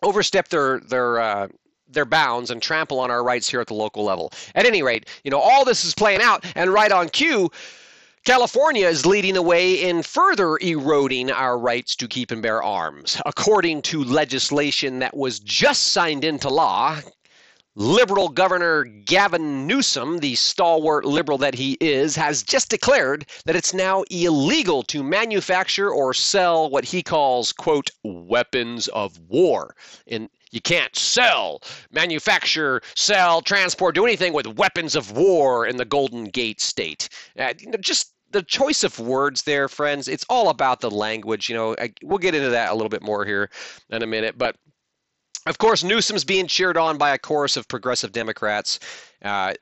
overstep 0.03 0.49
their 0.49 0.81
their 0.81 1.21
uh, 1.21 1.49
their 1.93 2.05
bounds 2.05 2.51
and 2.51 2.63
trample 2.63 3.01
on 3.01 3.11
our 3.11 3.23
rights 3.23 3.49
here 3.49 3.61
at 3.61 3.67
the 3.67 3.75
local 3.75 4.05
level. 4.05 4.33
At 4.55 4.67
any 4.67 4.83
rate, 4.83 5.09
you 5.25 5.31
know, 5.31 5.41
all 5.41 5.65
this 5.65 5.85
is 5.85 5.95
playing 5.95 6.21
out, 6.23 6.45
and 6.55 6.73
right 6.73 6.93
on 6.93 7.09
cue, 7.09 7.51
California 8.25 8.87
is 8.87 9.07
leading 9.07 9.35
the 9.35 9.43
way 9.43 9.83
in 9.83 10.03
further 10.03 10.59
eroding 10.59 11.31
our 11.31 11.59
rights 11.59 11.97
to 11.97 12.07
keep 12.07 12.31
and 12.31 12.43
bear 12.43 12.63
arms. 12.63 13.21
According 13.25 13.83
to 13.83 14.05
legislation 14.05 14.99
that 14.99 15.17
was 15.17 15.41
just 15.41 15.93
signed 15.93 16.23
into 16.23 16.51
law, 16.51 17.01
Liberal 17.77 18.29
Governor 18.29 18.85
Gavin 18.85 19.67
Newsom, 19.67 20.19
the 20.19 20.35
stalwart 20.35 21.07
liberal 21.07 21.39
that 21.39 21.55
he 21.55 21.79
is, 21.81 22.15
has 22.17 22.43
just 22.43 22.69
declared 22.69 23.25
that 23.47 23.57
it's 23.57 23.73
now 23.73 24.03
illegal 24.11 24.83
to 24.83 25.03
manufacture 25.03 25.89
or 25.89 26.13
sell 26.13 26.69
what 26.69 26.85
he 26.85 27.03
calls, 27.03 27.53
quote, 27.53 27.91
weapons 28.03 28.89
of 28.89 29.19
war. 29.29 29.77
In 30.07 30.29
you 30.51 30.61
can't 30.61 30.95
sell, 30.97 31.63
manufacture, 31.93 32.81
sell, 32.95 33.41
transport, 33.41 33.95
do 33.95 34.05
anything 34.05 34.33
with 34.33 34.47
weapons 34.47 34.97
of 34.97 35.13
war 35.13 35.67
in 35.67 35.77
the 35.77 35.85
Golden 35.85 36.25
Gate 36.25 36.61
state. 36.61 37.09
Uh, 37.39 37.55
you 37.59 37.71
know, 37.71 37.79
just 37.79 38.15
the 38.33 38.43
choice 38.43 38.85
of 38.85 38.99
words 38.99 39.43
there, 39.43 39.69
friends, 39.69 40.09
it's 40.09 40.25
all 40.29 40.51
about 40.51 40.81
the 40.81 40.91
language. 40.91 41.49
You 41.49 41.57
know, 41.57 41.77
I, 41.79 41.93
we'll 42.03 42.19
get 42.19 42.35
into 42.35 42.51
that 42.51 42.71
a 42.71 42.75
little 42.75 42.89
bit 42.89 43.03
more 43.03 43.25
here 43.25 43.51
in 43.91 44.03
a 44.03 44.07
minute. 44.07 44.39
But 44.39 44.57
of 45.47 45.59
course, 45.59 45.83
Newsom's 45.83 46.25
being 46.25 46.47
cheered 46.47 46.77
on 46.77 46.99
by 46.99 47.15
a 47.15 47.19
chorus 47.19 47.57
of 47.57 47.67
progressive 47.67 48.13
Democrats. 48.13 48.79
Uh, 49.23 49.55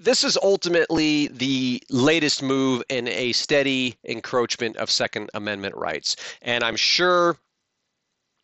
this 0.00 0.22
is 0.24 0.38
ultimately 0.42 1.28
the 1.28 1.82
latest 1.90 2.42
move 2.42 2.82
in 2.88 3.08
a 3.08 3.32
steady 3.32 3.96
encroachment 4.04 4.76
of 4.76 4.90
Second 4.90 5.28
Amendment 5.34 5.74
rights. 5.74 6.16
And 6.42 6.62
I'm 6.62 6.76
sure 6.76 7.36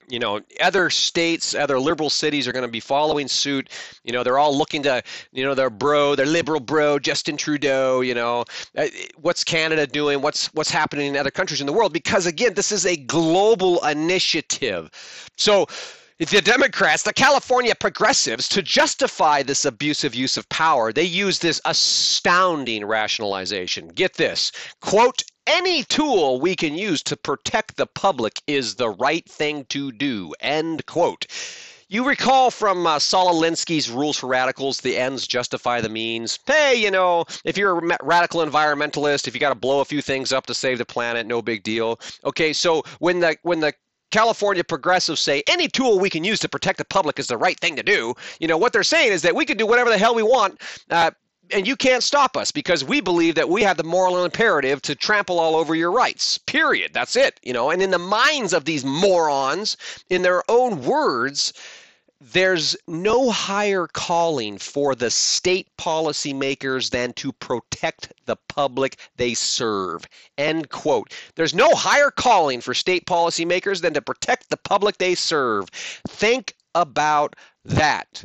you 0.09 0.19
know 0.19 0.41
other 0.61 0.91
states 0.91 1.55
other 1.55 1.79
liberal 1.79 2.11
cities 2.11 2.47
are 2.47 2.53
going 2.53 2.65
to 2.65 2.71
be 2.71 2.81
following 2.81 3.29
suit. 3.29 3.71
You 4.05 4.13
know 4.13 4.23
they're 4.23 4.39
all 4.39 4.57
looking 4.57 4.83
to 4.85 5.03
you 5.33 5.45
know 5.45 5.55
their 5.55 5.71
bro 5.71 6.15
their 6.15 6.27
liberal 6.27 6.61
bro 6.61 6.99
justin 6.99 7.37
trudeau 7.37 8.01
you 8.01 8.15
know. 8.15 8.45
Uh, 8.77 8.87
what's 9.21 9.45
canada 9.45 9.87
doing? 9.87 10.21
What's 10.21 10.47
what's 10.55 10.71
happening 10.71 11.09
in 11.09 11.17
other 11.17 11.31
countries 11.31 11.61
in 11.61 11.67
the 11.67 11.73
world? 11.73 11.93
Because 11.93 12.27
again 12.27 12.55
this 12.55 12.73
is 12.73 12.87
a 12.87 12.97
global 12.97 13.85
initiative. 13.85 14.91
So 15.37 15.67
the 16.19 16.41
Democrats, 16.41 17.03
the 17.03 17.13
California 17.13 17.75
progressives, 17.75 18.49
to 18.51 18.63
justify 18.63 19.43
this 19.43 19.65
abusive 19.65 20.15
use 20.15 20.37
of 20.37 20.49
power, 20.49 20.93
they 20.93 21.03
use 21.03 21.41
this 21.41 21.61
astounding 21.65 22.85
rationalization. 22.85 23.89
Get 23.89 24.15
this. 24.15 24.53
Quote, 24.81 25.25
any 25.47 25.83
tool 25.85 26.41
we 26.41 26.57
can 26.57 26.75
use 26.75 27.03
to 27.05 27.17
protect 27.17 27.77
the 27.77 27.87
public 27.87 28.41
is 28.47 28.75
the 28.75 28.91
right 28.91 29.29
thing 29.29 29.65
to 29.67 29.93
do. 29.93 30.35
End 30.41 30.87
quote. 30.87 31.27
You 31.89 32.07
recall 32.07 32.51
from 32.51 32.87
uh, 32.87 32.99
Saul 32.99 33.35
Alinsky's 33.35 33.91
Rules 33.91 34.17
for 34.17 34.27
Radicals, 34.27 34.81
the 34.81 34.97
ends 34.97 35.27
justify 35.27 35.81
the 35.81 35.89
means. 35.89 36.39
Hey, 36.47 36.75
you 36.75 36.91
know, 36.91 37.25
if 37.45 37.59
you're 37.59 37.79
a 37.79 37.99
radical 38.03 38.45
environmentalist, 38.45 39.29
if 39.29 39.35
you 39.35 39.41
got 39.41 39.51
to 39.51 39.55
blow 39.55 39.81
a 39.81 39.85
few 39.85 40.01
things 40.01 40.33
up 40.33 40.47
to 40.47 40.55
save 40.55 40.79
the 40.79 40.87
planet, 40.87 41.27
no 41.27 41.43
big 41.43 41.63
deal. 41.63 42.01
Okay, 42.25 42.53
so 42.53 42.83
when 42.99 43.21
the 43.21 43.37
when 43.43 43.61
the 43.61 43.75
California 44.11 44.65
progressives 44.65 45.21
say 45.21 45.43
any 45.49 45.67
tool 45.69 45.99
we 45.99 46.09
can 46.09 46.25
use 46.25 46.39
to 46.39 46.49
protect 46.49 46.79
the 46.79 46.85
public 46.85 47.19
is 47.19 47.27
the 47.27 47.37
right 47.37 47.59
thing 47.59 47.77
to 47.77 47.83
do. 47.83 48.15
You 48.39 48.49
know, 48.49 48.57
what 48.57 48.73
they're 48.73 48.83
saying 48.83 49.13
is 49.13 49.23
that 49.23 49.35
we 49.35 49.45
can 49.45 49.57
do 49.57 49.67
whatever 49.67 49.91
the 49.91 49.99
hell 49.99 50.15
we 50.15 50.23
want. 50.23 50.61
Uh, 50.89 51.11
and 51.51 51.67
you 51.67 51.77
can't 51.77 52.03
stop 52.03 52.37
us 52.37 52.51
because 52.51 52.85
we 52.85 53.01
believe 53.01 53.35
that 53.35 53.49
we 53.49 53.63
have 53.63 53.77
the 53.77 53.85
moral 53.85 54.25
imperative 54.25 54.83
to 54.83 54.95
trample 54.95 55.39
all 55.39 55.57
over 55.57 55.75
your 55.75 55.91
rights. 55.91 56.39
Period. 56.39 56.93
That's 56.93 57.17
it. 57.17 57.39
You 57.43 57.53
know, 57.53 57.71
and 57.71 57.83
in 57.83 57.91
the 57.91 57.99
minds 57.99 58.53
of 58.53 58.65
these 58.65 58.85
morons, 58.85 59.77
in 60.11 60.23
their 60.23 60.43
own 60.49 60.85
words, 60.85 61.53
there's 62.21 62.75
no 62.89 63.31
higher 63.31 63.87
calling 63.87 64.57
for 64.57 64.95
the 64.95 65.11
state 65.11 65.69
policymakers 65.77 66.91
than 66.91 67.13
to 67.15 67.33
protect 67.33 68.13
the 68.25 68.37
public 68.49 68.97
they 69.17 69.35
serve. 69.35 70.07
End 70.39 70.71
quote. 70.71 71.13
There's 71.35 71.55
no 71.55 71.75
higher 71.75 72.11
calling 72.11 72.61
for 72.63 72.73
state 72.73 73.07
policymakers 73.07 73.83
than 73.83 73.93
to 73.95 74.03
protect 74.03 74.49
the 74.49 74.57
public 74.57 74.97
they 74.99 75.15
serve. 75.15 75.69
Think 76.09 76.55
about 76.75 77.37
that. 77.65 78.25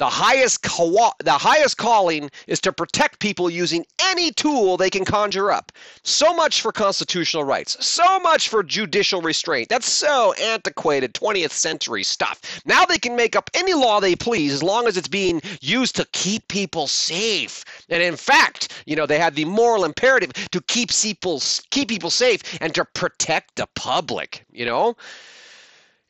The 0.00 0.08
highest 0.08 0.62
the 0.62 1.38
highest 1.38 1.76
calling 1.76 2.30
is 2.46 2.58
to 2.62 2.72
protect 2.72 3.18
people 3.18 3.50
using 3.50 3.84
any 4.00 4.32
tool 4.32 4.78
they 4.78 4.88
can 4.88 5.04
conjure 5.04 5.52
up. 5.52 5.72
So 6.02 6.32
much 6.32 6.62
for 6.62 6.72
constitutional 6.72 7.44
rights. 7.44 7.76
So 7.84 8.18
much 8.18 8.48
for 8.48 8.62
judicial 8.62 9.20
restraint. 9.20 9.68
That's 9.68 9.90
so 9.90 10.32
antiquated 10.40 11.12
20th 11.12 11.50
century 11.50 12.02
stuff. 12.02 12.40
Now 12.64 12.86
they 12.86 12.96
can 12.96 13.14
make 13.14 13.36
up 13.36 13.50
any 13.52 13.74
law 13.74 14.00
they 14.00 14.16
please 14.16 14.54
as 14.54 14.62
long 14.62 14.86
as 14.86 14.96
it's 14.96 15.06
being 15.06 15.42
used 15.60 15.96
to 15.96 16.06
keep 16.12 16.48
people 16.48 16.86
safe. 16.86 17.62
And 17.90 18.02
in 18.02 18.16
fact, 18.16 18.82
you 18.86 18.96
know, 18.96 19.04
they 19.04 19.18
have 19.18 19.34
the 19.34 19.44
moral 19.44 19.84
imperative 19.84 20.32
to 20.32 20.62
keep 20.62 20.88
people 20.90 21.42
keep 21.68 21.90
people 21.90 22.08
safe 22.08 22.40
and 22.62 22.74
to 22.74 22.86
protect 22.86 23.56
the 23.56 23.68
public, 23.74 24.46
you 24.50 24.64
know? 24.64 24.96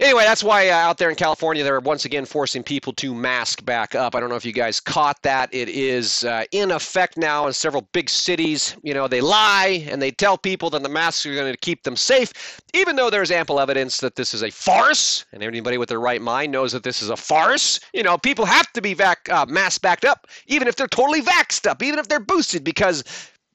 Anyway, 0.01 0.25
that's 0.25 0.43
why 0.43 0.67
uh, 0.71 0.75
out 0.77 0.97
there 0.97 1.11
in 1.11 1.15
California, 1.15 1.63
they're 1.63 1.79
once 1.79 2.07
again 2.07 2.25
forcing 2.25 2.63
people 2.63 2.91
to 2.95 3.15
mask 3.15 3.63
back 3.67 3.95
up. 3.95 4.15
I 4.15 4.21
don't 4.21 4.31
know 4.31 4.35
if 4.35 4.47
you 4.47 4.53
guys 4.53 4.81
caught 4.81 5.21
that. 5.25 5.53
It 5.53 5.69
is 5.69 6.25
uh, 6.25 6.45
in 6.53 6.71
effect 6.71 7.19
now 7.19 7.47
in 7.47 7.53
several 7.53 7.87
big 7.93 8.09
cities. 8.09 8.75
You 8.83 8.95
know, 8.95 9.09
they 9.09 9.21
lie 9.21 9.87
and 9.91 10.01
they 10.01 10.11
tell 10.11 10.39
people 10.39 10.71
that 10.71 10.83
the 10.83 10.89
masks 10.89 11.27
are 11.27 11.35
going 11.35 11.53
to 11.53 11.59
keep 11.59 11.83
them 11.83 11.97
safe, 11.97 12.33
even 12.73 12.97
though 12.97 13.11
there's 13.11 13.31
ample 13.31 13.61
evidence 13.61 13.99
that 13.99 14.17
this 14.17 14.33
is 14.33 14.43
a 14.43 14.51
farce. 14.51 15.27
And 15.35 15.43
anybody 15.43 15.77
with 15.77 15.91
their 15.91 16.01
right 16.01 16.23
mind 16.23 16.51
knows 16.51 16.73
that 16.73 16.83
this 16.83 17.03
is 17.03 17.11
a 17.11 17.17
farce. 17.17 17.79
You 17.93 18.03
know, 18.03 18.17
people 18.17 18.47
have 18.47 18.73
to 18.73 18.81
be 18.81 18.95
vac- 18.95 19.29
uh, 19.31 19.45
mask 19.51 19.83
backed 19.83 20.07
up, 20.07 20.29
even 20.47 20.67
if 20.67 20.77
they're 20.77 20.89
totally 20.89 21.21
vaxxed 21.21 21.67
up, 21.67 21.83
even 21.83 21.99
if 21.99 22.09
they're 22.09 22.21
boosted, 22.21 22.65
because 22.65 23.05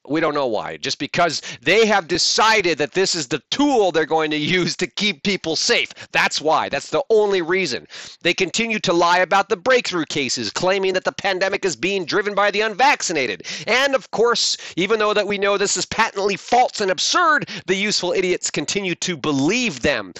we 0.07 0.19
don't 0.19 0.33
know 0.33 0.47
why. 0.47 0.77
Just 0.77 0.99
because 0.99 1.41
they 1.61 1.85
have 1.85 2.07
decided 2.07 2.77
that 2.77 2.93
this 2.93 3.15
is 3.15 3.27
the 3.27 3.41
tool 3.51 3.91
they're 3.91 4.05
going 4.05 4.31
to 4.31 4.37
use 4.37 4.75
to 4.77 4.87
keep 4.87 5.23
people 5.23 5.55
safe. 5.55 5.91
That's 6.11 6.41
why. 6.41 6.69
That's 6.69 6.89
the 6.89 7.03
only 7.09 7.41
reason. 7.41 7.87
They 8.21 8.33
continue 8.33 8.79
to 8.79 8.93
lie 8.93 9.19
about 9.19 9.49
the 9.49 9.57
breakthrough 9.57 10.05
cases, 10.05 10.51
claiming 10.51 10.93
that 10.93 11.03
the 11.03 11.11
pandemic 11.11 11.65
is 11.65 11.75
being 11.75 12.05
driven 12.05 12.35
by 12.35 12.51
the 12.51 12.61
unvaccinated. 12.61 13.43
And 13.67 13.95
of 13.95 14.11
course, 14.11 14.57
even 14.75 14.99
though 14.99 15.13
that 15.13 15.27
we 15.27 15.37
know 15.37 15.57
this 15.57 15.77
is 15.77 15.85
patently 15.85 16.35
false 16.35 16.81
and 16.81 16.91
absurd, 16.91 17.49
the 17.65 17.75
useful 17.75 18.11
idiots 18.11 18.51
continue 18.51 18.95
to 18.95 19.17
believe 19.17 19.81
them. 19.81 20.13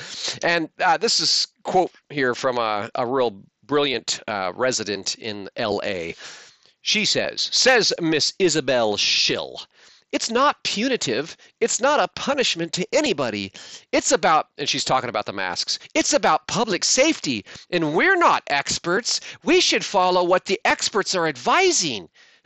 And 0.44 0.70
uh, 0.84 0.98
this 0.98 1.20
is 1.20 1.48
quote 1.64 1.92
here 2.10 2.36
from 2.36 2.58
a, 2.58 2.90
a 2.96 3.06
real 3.06 3.42
brilliant 3.64 4.22
uh, 4.28 4.52
resident 4.56 5.16
in 5.16 5.50
L.A. 5.56 6.16
She 6.82 7.06
says, 7.06 7.50
says 7.52 7.94
Miss 8.00 8.34
Isabel 8.38 8.96
Schill. 8.96 9.62
It's 10.16 10.32
not 10.32 10.64
punitive. 10.64 11.36
It's 11.60 11.82
not 11.82 12.00
a 12.00 12.08
punishment 12.08 12.72
to 12.72 12.88
anybody. 12.94 13.52
It's 13.92 14.14
about, 14.14 14.48
and 14.58 14.70
she's 14.70 14.86
talking 14.86 15.10
about 15.10 15.26
the 15.26 15.34
masks, 15.34 15.78
it's 15.94 16.14
about 16.14 16.48
public 16.48 16.86
safety. 16.86 17.44
And 17.70 17.94
we're 17.94 18.16
not 18.16 18.42
experts. 18.48 19.20
We 19.44 19.60
should 19.60 19.84
follow 19.84 20.24
what 20.24 20.46
the 20.46 20.58
experts 20.64 21.16
are 21.16 21.28
advising. 21.28 22.08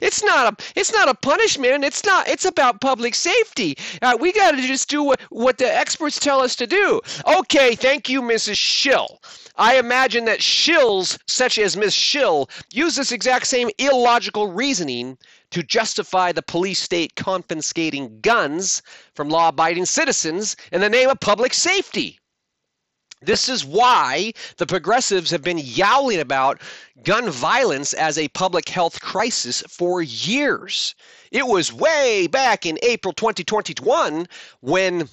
it's 0.00 0.22
not 0.22 0.52
a 0.52 0.64
it's 0.78 0.92
not 0.92 1.08
a 1.08 1.14
punishment 1.14 1.82
it's 1.82 2.04
not 2.04 2.28
it's 2.28 2.44
about 2.44 2.80
public 2.80 3.12
safety 3.12 3.76
uh, 4.02 4.16
we 4.20 4.30
got 4.32 4.52
to 4.52 4.62
just 4.62 4.88
do 4.88 5.02
what, 5.02 5.20
what 5.30 5.58
the 5.58 5.66
experts 5.66 6.20
tell 6.20 6.40
us 6.40 6.54
to 6.54 6.64
do 6.64 7.00
okay 7.26 7.74
thank 7.74 8.08
you 8.08 8.22
mrs 8.22 8.54
schill 8.56 9.20
i 9.58 9.76
imagine 9.78 10.24
that 10.24 10.40
shills 10.40 11.18
such 11.26 11.58
as 11.58 11.76
miss 11.76 11.94
schill 11.94 12.48
use 12.72 12.96
this 12.96 13.12
exact 13.12 13.46
same 13.46 13.68
illogical 13.78 14.48
reasoning 14.48 15.18
to 15.50 15.62
justify 15.62 16.32
the 16.32 16.42
police 16.42 16.80
state 16.80 17.14
confiscating 17.16 18.20
guns 18.20 18.82
from 19.14 19.28
law 19.28 19.48
abiding 19.48 19.86
citizens 19.86 20.56
in 20.72 20.80
the 20.80 20.90
name 20.90 21.08
of 21.08 21.20
public 21.20 21.54
safety. 21.54 22.18
This 23.20 23.48
is 23.48 23.64
why 23.64 24.32
the 24.58 24.66
progressives 24.66 25.30
have 25.32 25.42
been 25.42 25.58
yowling 25.58 26.20
about 26.20 26.62
gun 27.02 27.30
violence 27.30 27.92
as 27.92 28.16
a 28.16 28.28
public 28.28 28.68
health 28.68 29.00
crisis 29.00 29.62
for 29.68 30.02
years. 30.02 30.94
It 31.32 31.46
was 31.46 31.72
way 31.72 32.28
back 32.28 32.64
in 32.64 32.78
April 32.82 33.12
2021 33.12 34.28
when 34.60 35.08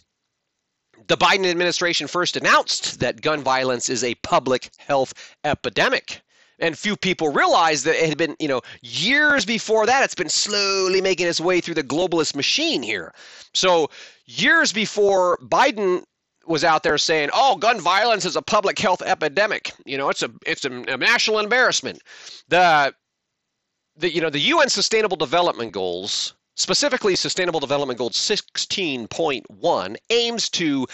the 1.08 1.18
Biden 1.18 1.50
administration 1.50 2.08
first 2.08 2.36
announced 2.36 3.00
that 3.00 3.22
gun 3.22 3.44
violence 3.44 3.90
is 3.90 4.04
a 4.04 4.16
public 4.16 4.70
health 4.78 5.14
epidemic. 5.44 6.22
And 6.60 6.78
few 6.78 6.96
people 6.96 7.30
realize 7.30 7.84
that 7.84 7.96
it 7.96 8.08
had 8.08 8.18
been 8.18 8.36
you 8.40 8.48
know 8.48 8.62
years 8.82 9.44
before 9.44 9.86
that 9.86 10.04
it's 10.04 10.16
been 10.16 10.30
slowly 10.30 11.02
making 11.02 11.28
its 11.28 11.42
way 11.42 11.60
through 11.60 11.74
the 11.74 11.84
globalist 11.84 12.34
machine 12.36 12.82
here. 12.82 13.14
So 13.54 13.90
years 14.26 14.72
before 14.72 15.38
biden 15.44 16.04
was 16.48 16.64
out 16.64 16.84
there 16.84 16.98
saying 16.98 17.30
oh 17.34 17.58
gun 17.58 17.82
violence 17.82 18.24
is 18.24 18.38
a 18.38 18.42
public 18.42 18.80
health 18.80 19.02
epidemic. 19.02 19.74
You 19.86 19.98
know 19.98 20.10
it's 20.10 20.24
a 20.24 20.32
it's 20.46 20.64
a, 20.64 20.72
a 20.88 20.98
national 20.98 21.40
embarrassment. 21.40 22.02
The 22.48 22.94
the 23.98 24.10
you 24.10 24.22
know 24.22 24.30
the 24.30 24.40
un 24.40 24.70
sustainable 24.70 25.18
development 25.18 25.74
goals 25.74 26.36
specifically 26.56 27.16
sustainable 27.16 27.60
development 27.60 27.98
goal 27.98 28.10
16.1 28.10 29.96
aims 30.10 30.50
to 30.50 30.88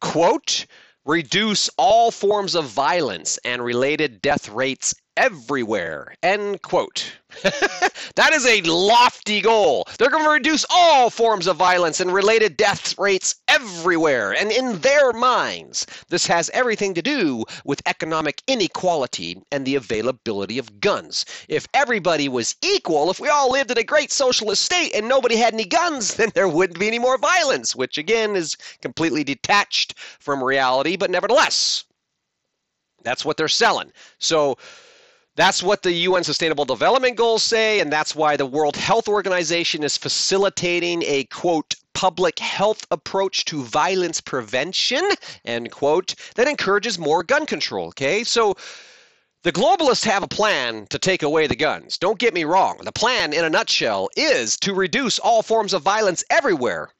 quote 0.00 0.66
reduce 1.04 1.68
all 1.76 2.10
forms 2.10 2.54
of 2.54 2.64
violence 2.66 3.38
and 3.44 3.64
related 3.64 4.22
death 4.22 4.48
rates 4.48 4.94
everywhere. 5.16 6.14
End 6.22 6.62
quote. 6.62 7.12
that 7.42 8.32
is 8.32 8.46
a 8.46 8.62
lofty 8.62 9.40
goal. 9.40 9.86
They're 9.98 10.10
going 10.10 10.24
to 10.24 10.30
reduce 10.30 10.64
all 10.70 11.10
forms 11.10 11.46
of 11.46 11.56
violence 11.56 12.00
and 12.00 12.12
related 12.12 12.56
death 12.56 12.98
rates 12.98 13.36
everywhere. 13.48 14.32
And 14.32 14.50
in 14.50 14.78
their 14.80 15.12
minds, 15.12 15.86
this 16.08 16.26
has 16.26 16.50
everything 16.50 16.94
to 16.94 17.02
do 17.02 17.44
with 17.64 17.82
economic 17.86 18.42
inequality 18.46 19.42
and 19.50 19.66
the 19.66 19.76
availability 19.76 20.58
of 20.58 20.80
guns. 20.80 21.24
If 21.48 21.66
everybody 21.74 22.28
was 22.28 22.54
equal, 22.62 23.10
if 23.10 23.20
we 23.20 23.28
all 23.28 23.50
lived 23.50 23.70
in 23.70 23.78
a 23.78 23.84
great 23.84 24.10
socialist 24.12 24.64
state 24.64 24.94
and 24.94 25.08
nobody 25.08 25.36
had 25.36 25.54
any 25.54 25.64
guns, 25.64 26.14
then 26.16 26.30
there 26.34 26.48
wouldn't 26.48 26.78
be 26.78 26.88
any 26.88 26.98
more 26.98 27.18
violence, 27.18 27.74
which 27.74 27.98
again 27.98 28.36
is 28.36 28.56
completely 28.80 29.24
detached 29.24 29.98
from 30.20 30.42
reality, 30.42 30.96
but 30.96 31.10
nevertheless, 31.10 31.84
that's 33.02 33.24
what 33.24 33.36
they're 33.36 33.48
selling. 33.48 33.92
So, 34.18 34.56
that's 35.34 35.62
what 35.62 35.82
the 35.82 35.92
UN 35.92 36.24
Sustainable 36.24 36.66
Development 36.66 37.16
Goals 37.16 37.42
say, 37.42 37.80
and 37.80 37.90
that's 37.90 38.14
why 38.14 38.36
the 38.36 38.44
World 38.44 38.76
Health 38.76 39.08
Organization 39.08 39.82
is 39.82 39.96
facilitating 39.96 41.02
a 41.06 41.24
quote 41.24 41.74
public 41.94 42.38
health 42.38 42.86
approach 42.90 43.46
to 43.46 43.62
violence 43.62 44.20
prevention 44.20 45.08
end 45.44 45.70
quote 45.70 46.14
that 46.34 46.48
encourages 46.48 46.98
more 46.98 47.22
gun 47.22 47.46
control. 47.46 47.88
Okay, 47.88 48.24
so 48.24 48.54
the 49.42 49.52
globalists 49.52 50.04
have 50.04 50.22
a 50.22 50.28
plan 50.28 50.86
to 50.88 50.98
take 50.98 51.22
away 51.22 51.46
the 51.46 51.56
guns. 51.56 51.96
Don't 51.96 52.18
get 52.18 52.34
me 52.34 52.44
wrong. 52.44 52.78
The 52.82 52.92
plan, 52.92 53.32
in 53.32 53.44
a 53.44 53.50
nutshell, 53.50 54.10
is 54.16 54.58
to 54.58 54.74
reduce 54.74 55.18
all 55.18 55.42
forms 55.42 55.72
of 55.72 55.82
violence 55.82 56.22
everywhere 56.28 56.90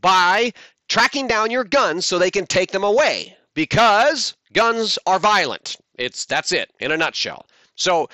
by 0.00 0.52
tracking 0.88 1.26
down 1.26 1.50
your 1.50 1.64
guns 1.64 2.06
so 2.06 2.18
they 2.18 2.30
can 2.30 2.46
take 2.46 2.70
them 2.70 2.84
away 2.84 3.36
because 3.54 4.34
guns 4.52 5.00
are 5.04 5.18
violent. 5.18 5.76
It's 5.98 6.24
that's 6.26 6.52
it 6.52 6.70
in 6.78 6.92
a 6.92 6.96
nutshell. 6.96 7.44
So 7.76 8.08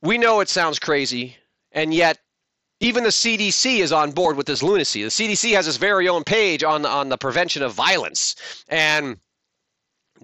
we 0.00 0.18
know 0.18 0.40
it 0.40 0.48
sounds 0.48 0.78
crazy, 0.78 1.36
and 1.72 1.92
yet 1.92 2.18
even 2.80 3.04
the 3.04 3.10
CDC 3.10 3.78
is 3.78 3.92
on 3.92 4.10
board 4.10 4.36
with 4.36 4.46
this 4.46 4.62
lunacy. 4.62 5.02
The 5.02 5.08
CDC 5.08 5.54
has 5.54 5.68
its 5.68 5.76
very 5.76 6.08
own 6.08 6.24
page 6.24 6.64
on 6.64 6.84
on 6.84 7.08
the 7.08 7.18
prevention 7.18 7.62
of 7.62 7.72
violence, 7.72 8.36
and 8.68 9.18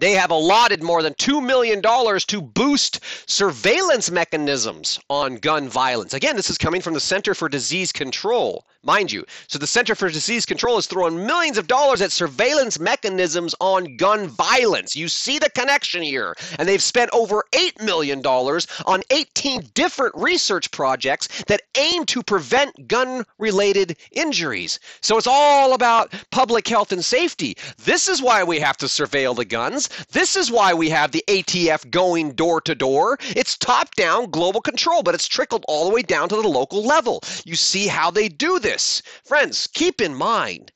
they 0.01 0.13
have 0.13 0.31
allotted 0.31 0.83
more 0.83 1.03
than 1.03 1.15
$2 1.15 1.45
million 1.45 1.83
to 1.83 2.41
boost 2.41 3.01
surveillance 3.27 4.11
mechanisms 4.11 4.99
on 5.11 5.37
gun 5.37 5.69
violence. 5.69 6.15
Again, 6.15 6.37
this 6.37 6.51
is 6.51 6.59
coming 6.59 6.81
from 6.81 6.95
the 6.95 7.01
Center 7.01 7.35
for 7.35 7.49
Disease 7.49 7.93
Control, 7.93 8.65
mind 8.83 9.11
you. 9.13 9.25
So 9.49 9.59
the 9.59 9.67
Center 9.67 9.95
for 9.95 10.09
Disease 10.09 10.47
Control 10.47 10.79
is 10.79 10.87
throwing 10.87 11.27
millions 11.27 11.59
of 11.59 11.67
dollars 11.67 12.01
at 12.01 12.13
surveillance 12.13 12.79
mechanisms 12.79 13.55
on 13.61 13.97
gun 13.97 14.29
violence. 14.29 14.97
You 14.97 15.09
see 15.09 15.39
the 15.39 15.51
connection 15.51 16.03
here. 16.03 16.35
And 16.59 16.69
they've 16.69 16.83
spent 16.83 17.11
over 17.13 17.45
$8 17.53 17.83
million 17.83 18.25
on 18.25 19.03
18 19.11 19.63
different 19.75 20.15
research 20.17 20.71
projects 20.71 21.29
that 21.45 21.63
aim 21.77 22.05
to 22.07 22.23
prevent 22.23 22.89
gun 22.89 23.25
related 23.39 23.97
injuries. 24.13 24.79
So 25.01 25.17
it's 25.17 25.27
all 25.27 25.75
about 25.75 26.13
public 26.31 26.67
health 26.69 26.93
and 26.93 27.05
safety. 27.05 27.57
This 27.79 28.09
is 28.09 28.23
why 28.23 28.45
we 28.45 28.61
have 28.61 28.77
to 28.79 28.87
surveil 28.87 29.35
the 29.35 29.45
guns. 29.45 29.88
This 30.13 30.37
is 30.37 30.51
why 30.51 30.75
we 30.75 30.91
have 30.91 31.13
the 31.13 31.25
ATF 31.29 31.91
going 31.91 32.33
door 32.33 32.61
to 32.63 32.75
door. 32.75 33.19
It's 33.21 33.57
top 33.57 33.95
down 33.95 34.31
global 34.31 34.61
control, 34.61 35.03
but 35.03 35.15
it's 35.15 35.29
trickled 35.29 35.65
all 35.69 35.87
the 35.89 35.95
way 35.95 36.03
down 36.03 36.29
to 36.29 36.37
the 36.37 36.49
local 36.49 36.83
level. 36.83 37.21
You 37.45 37.57
see 37.57 37.87
how 37.87 38.11
they 38.11 38.29
do 38.29 38.59
this. 38.59 39.03
Friends, 39.25 39.69
keep 39.75 40.01
in 40.01 40.15
mind, 40.15 40.73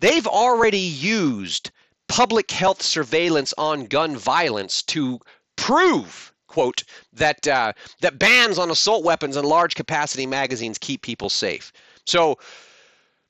they've 0.00 0.26
already 0.26 0.78
used 0.78 1.70
public 2.08 2.50
health 2.50 2.82
surveillance 2.82 3.54
on 3.56 3.86
gun 3.86 4.16
violence 4.16 4.82
to 4.82 5.20
prove 5.56 6.32
quote 6.48 6.82
that 7.12 7.46
uh, 7.46 7.72
that 8.00 8.18
bans 8.18 8.58
on 8.58 8.70
assault 8.70 9.04
weapons 9.04 9.36
and 9.36 9.46
large 9.46 9.76
capacity 9.76 10.26
magazines 10.26 10.78
keep 10.78 11.02
people 11.02 11.30
safe 11.30 11.72
so 12.06 12.36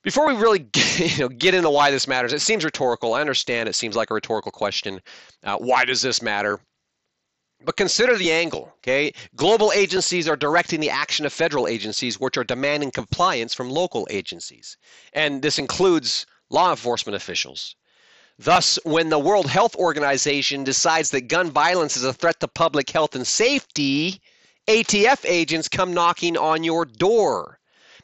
before 0.02 0.26
we 0.26 0.34
really 0.34 0.58
get, 0.72 1.16
you 1.16 1.18
know, 1.18 1.28
get 1.28 1.54
into 1.54 1.70
why 1.70 1.90
this 1.90 2.08
matters, 2.08 2.32
it 2.32 2.40
seems 2.40 2.64
rhetorical. 2.64 3.14
I 3.14 3.20
understand 3.20 3.68
it 3.68 3.74
seems 3.74 3.96
like 3.96 4.10
a 4.10 4.14
rhetorical 4.14 4.52
question. 4.52 5.00
Uh, 5.44 5.56
why 5.56 5.84
does 5.84 6.02
this 6.02 6.22
matter? 6.22 6.60
But 7.62 7.76
consider 7.76 8.16
the 8.16 8.32
angle, 8.32 8.72
okay? 8.78 9.12
Global 9.36 9.70
agencies 9.72 10.26
are 10.26 10.36
directing 10.36 10.80
the 10.80 10.88
action 10.88 11.26
of 11.26 11.32
federal 11.32 11.68
agencies, 11.68 12.18
which 12.18 12.38
are 12.38 12.44
demanding 12.44 12.90
compliance 12.90 13.52
from 13.52 13.68
local 13.68 14.08
agencies. 14.10 14.78
And 15.12 15.42
this 15.42 15.58
includes 15.58 16.24
law 16.48 16.70
enforcement 16.70 17.16
officials. 17.16 17.76
Thus, 18.38 18.78
when 18.84 19.10
the 19.10 19.18
World 19.18 19.50
Health 19.50 19.76
Organization 19.76 20.64
decides 20.64 21.10
that 21.10 21.28
gun 21.28 21.50
violence 21.50 21.98
is 21.98 22.04
a 22.04 22.14
threat 22.14 22.40
to 22.40 22.48
public 22.48 22.88
health 22.88 23.14
and 23.14 23.26
safety, 23.26 24.22
ATF 24.66 25.28
agents 25.28 25.68
come 25.68 25.92
knocking 25.92 26.38
on 26.38 26.64
your 26.64 26.86
door. 26.86 27.59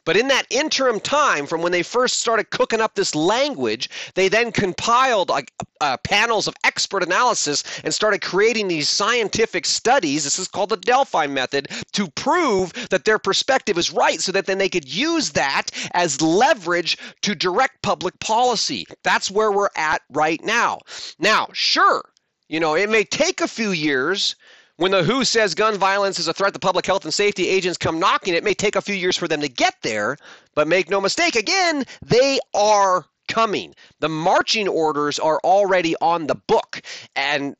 But 0.07 0.15
in 0.15 0.29
that 0.29 0.47
interim 0.49 1.01
time, 1.01 1.45
from 1.47 1.61
when 1.61 1.73
they 1.73 1.83
first 1.83 2.21
started 2.21 2.49
cooking 2.49 2.79
up 2.79 2.95
this 2.95 3.13
language, 3.13 3.89
they 4.15 4.29
then 4.29 4.53
compiled 4.53 5.29
uh, 5.29 5.41
uh, 5.81 5.97
panels 5.97 6.47
of 6.47 6.55
expert 6.63 7.03
analysis 7.03 7.61
and 7.83 7.93
started 7.93 8.21
creating 8.21 8.69
these 8.69 8.87
scientific 8.87 9.65
studies. 9.65 10.23
This 10.23 10.39
is 10.39 10.47
called 10.47 10.69
the 10.69 10.77
Delphi 10.77 11.27
method 11.27 11.67
to 11.91 12.07
prove 12.11 12.71
that 12.89 13.03
their 13.03 13.19
perspective 13.19 13.77
is 13.77 13.91
right 13.91 14.21
so 14.21 14.31
that 14.31 14.45
then 14.45 14.59
they 14.59 14.69
could 14.69 14.87
use 14.87 15.31
that 15.31 15.71
as 15.93 16.21
leverage 16.21 16.97
to 17.23 17.35
direct 17.35 17.81
public 17.81 18.17
policy. 18.21 18.85
That's 19.03 19.29
where 19.29 19.51
we're 19.51 19.75
at 19.75 20.03
right 20.09 20.41
now. 20.41 20.79
Now, 21.19 21.49
sure, 21.51 22.01
you 22.47 22.61
know, 22.61 22.75
it 22.75 22.89
may 22.89 23.03
take 23.03 23.41
a 23.41 23.47
few 23.49 23.71
years 23.71 24.37
when 24.77 24.91
the 24.91 25.03
WHO 25.03 25.23
says 25.25 25.53
gun 25.55 25.77
violence 25.77 26.19
is 26.19 26.27
a 26.27 26.33
threat 26.33 26.53
to 26.53 26.59
public 26.59 26.85
health 26.85 27.03
and 27.03 27.13
safety, 27.13 27.49
agents 27.49 27.77
come 27.77 27.99
knocking. 27.99 28.33
It 28.33 28.43
may 28.43 28.53
take 28.53 28.75
a 28.75 28.81
few 28.81 28.95
years 28.95 29.17
for 29.17 29.27
them 29.27 29.41
to 29.41 29.49
get 29.49 29.75
there, 29.81 30.17
but 30.55 30.67
make 30.67 30.89
no 30.89 31.01
mistake, 31.01 31.35
again, 31.35 31.83
they 32.05 32.39
are 32.53 33.05
coming. 33.37 33.75
The 33.99 34.09
marching 34.09 34.67
orders 34.67 35.19
are 35.19 35.39
already 35.43 35.95
on 36.01 36.25
the 36.25 36.33
book 36.33 36.81
and 37.15 37.55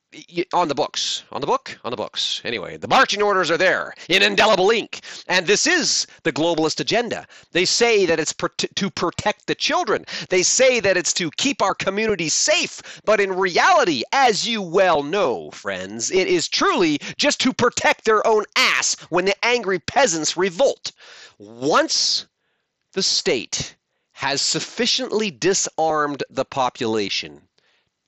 on 0.52 0.70
the 0.70 0.74
books. 0.74 1.24
On 1.32 1.40
the 1.40 1.46
book? 1.46 1.78
On 1.84 1.92
the 1.92 1.96
books. 1.96 2.42
Anyway, 2.44 2.78
the 2.78 2.88
marching 2.88 3.22
orders 3.22 3.52
are 3.52 3.60
there 3.60 3.94
in 4.10 4.24
indelible 4.24 4.72
ink. 4.72 5.02
And 5.28 5.46
this 5.46 5.68
is 5.68 6.08
the 6.24 6.32
globalist 6.32 6.80
agenda. 6.80 7.28
They 7.52 7.64
say 7.64 8.08
that 8.08 8.20
it's 8.20 8.34
to 8.74 8.90
protect 8.90 9.46
the 9.46 9.54
children. 9.54 10.06
They 10.30 10.42
say 10.42 10.80
that 10.80 10.98
it's 10.98 11.14
to 11.14 11.30
keep 11.38 11.62
our 11.62 11.76
communities 11.76 12.34
safe. 12.34 12.82
But 13.06 13.20
in 13.20 13.34
reality, 13.34 14.02
as 14.12 14.48
you 14.48 14.64
well 14.64 15.04
know, 15.04 15.52
friends, 15.52 16.10
it 16.10 16.28
is 16.28 16.48
truly 16.48 16.98
just 17.18 17.40
to 17.42 17.54
protect 17.54 18.04
their 18.04 18.26
own 18.26 18.46
ass 18.56 18.96
when 19.12 19.26
the 19.26 19.46
angry 19.46 19.78
peasants 19.78 20.36
revolt. 20.36 20.92
Once 21.38 22.26
the 22.94 23.04
state 23.04 23.76
has 24.18 24.42
sufficiently 24.42 25.30
disarmed 25.30 26.24
the 26.28 26.44
population, 26.44 27.40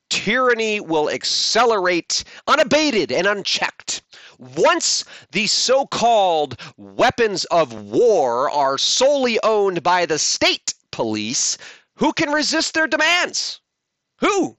tyranny 0.10 0.80
will 0.80 1.08
accelerate 1.08 2.24
unabated 2.48 3.12
and 3.12 3.28
unchecked. 3.28 4.02
Once 4.40 5.06
the 5.34 5.46
so 5.46 5.86
called 5.86 6.60
weapons 6.78 7.46
of 7.52 7.74
war 7.74 8.50
are 8.50 8.76
solely 8.76 9.40
owned 9.44 9.84
by 9.84 10.04
the 10.08 10.18
state 10.18 10.74
police, 10.92 11.60
who 11.98 12.12
can 12.12 12.32
resist 12.32 12.74
their 12.74 12.88
demands? 12.88 13.62
Who? 14.18 14.58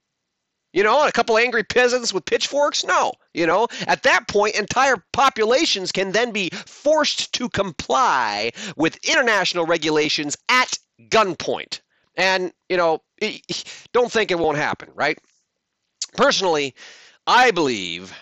You 0.72 0.84
know, 0.84 1.04
a 1.04 1.10
couple 1.10 1.36
angry 1.36 1.64
peasants 1.64 2.14
with 2.14 2.26
pitchforks? 2.26 2.84
No. 2.84 3.12
You 3.34 3.44
know, 3.44 3.66
at 3.88 4.04
that 4.04 4.28
point, 4.28 4.54
entire 4.54 5.04
populations 5.12 5.90
can 5.90 6.12
then 6.12 6.30
be 6.30 6.50
forced 6.50 7.32
to 7.32 7.48
comply 7.48 8.52
with 8.76 9.04
international 9.04 9.66
regulations 9.66 10.36
at 10.48 10.78
gunpoint. 11.08 11.80
And, 12.16 12.52
you 12.68 12.76
know, 12.76 13.02
don't 13.92 14.12
think 14.12 14.30
it 14.30 14.38
won't 14.38 14.58
happen, 14.58 14.90
right? 14.94 15.18
Personally, 16.16 16.74
I 17.26 17.50
believe 17.50 18.12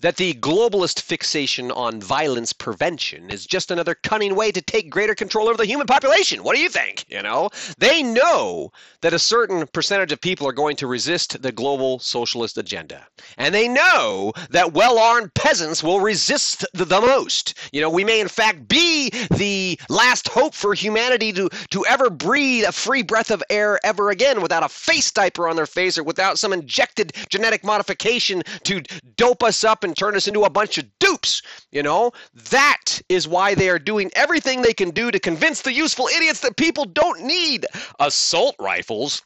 that 0.00 0.16
the 0.16 0.34
globalist 0.34 1.00
fixation 1.00 1.72
on 1.72 2.00
violence 2.00 2.52
prevention 2.52 3.30
is 3.30 3.44
just 3.46 3.70
another 3.70 3.96
cunning 3.96 4.36
way 4.36 4.52
to 4.52 4.62
take 4.62 4.90
greater 4.90 5.14
control 5.14 5.48
over 5.48 5.56
the 5.56 5.66
human 5.66 5.86
population. 5.86 6.44
What 6.44 6.54
do 6.54 6.62
you 6.62 6.68
think? 6.68 7.04
You 7.08 7.20
know, 7.20 7.50
they 7.78 8.02
know 8.02 8.70
that 9.00 9.12
a 9.12 9.18
certain 9.18 9.66
percentage 9.66 10.12
of 10.12 10.20
people 10.20 10.46
are 10.46 10.52
going 10.52 10.76
to 10.76 10.86
resist 10.86 11.42
the 11.42 11.50
global 11.50 11.98
socialist 11.98 12.58
agenda. 12.58 13.06
And 13.36 13.52
they 13.52 13.66
know 13.66 14.32
that 14.50 14.72
well-armed 14.72 15.34
peasants 15.34 15.82
will 15.82 16.00
resist 16.00 16.64
the, 16.74 16.84
the 16.84 17.00
most. 17.00 17.58
You 17.72 17.80
know, 17.80 17.90
we 17.90 18.04
may 18.04 18.20
in 18.20 18.28
fact 18.28 18.68
be 18.68 19.10
the 19.34 19.80
last 19.88 20.28
hope 20.28 20.54
for 20.54 20.74
humanity 20.74 21.32
to 21.32 21.48
to 21.70 21.84
ever 21.86 22.08
breathe 22.08 22.64
a 22.66 22.72
free 22.72 23.02
breath 23.02 23.30
of 23.30 23.42
air 23.50 23.78
ever 23.84 24.10
again 24.10 24.42
without 24.42 24.62
a 24.62 24.68
face 24.68 25.10
diaper 25.10 25.48
on 25.48 25.56
their 25.56 25.66
face 25.66 25.98
or 25.98 26.04
without 26.04 26.38
some 26.38 26.52
injected 26.52 27.12
genetic 27.30 27.64
modification 27.64 28.42
to 28.62 28.82
dope 29.16 29.42
us 29.42 29.64
up 29.64 29.84
and 29.88 29.96
turn 29.96 30.14
us 30.14 30.28
into 30.28 30.44
a 30.44 30.50
bunch 30.50 30.78
of 30.78 30.86
dupes. 30.98 31.42
You 31.72 31.82
know, 31.82 32.12
that 32.50 33.00
is 33.08 33.26
why 33.26 33.54
they 33.54 33.68
are 33.68 33.78
doing 33.78 34.10
everything 34.14 34.62
they 34.62 34.72
can 34.72 34.90
do 34.90 35.10
to 35.10 35.18
convince 35.18 35.62
the 35.62 35.72
useful 35.72 36.06
idiots 36.06 36.40
that 36.40 36.56
people 36.56 36.84
don't 36.84 37.22
need 37.22 37.66
assault 37.98 38.54
rifles. 38.60 39.22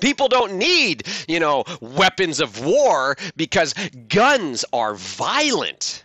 People 0.00 0.28
don't 0.28 0.52
need, 0.52 1.08
you 1.26 1.40
know, 1.40 1.64
weapons 1.80 2.40
of 2.40 2.64
war 2.64 3.16
because 3.36 3.74
guns 4.08 4.64
are 4.72 4.94
violent. 4.94 6.04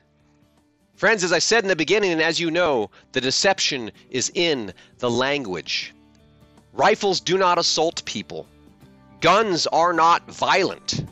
Friends, 0.95 1.23
as 1.23 1.33
I 1.33 1.39
said 1.39 1.63
in 1.63 1.67
the 1.67 1.75
beginning, 1.75 2.11
and 2.11 2.21
as 2.21 2.39
you 2.39 2.49
know, 2.49 2.89
the 3.11 3.21
deception 3.21 3.91
is 4.09 4.31
in 4.33 4.73
the 4.99 5.11
language. 5.11 5.93
Rifles 6.71 7.19
do 7.19 7.37
not 7.37 7.59
assault 7.59 8.03
people. 8.05 8.47
Guns 9.21 9.67
are 9.67 9.93
not 9.93 10.27
violent. 10.31 11.05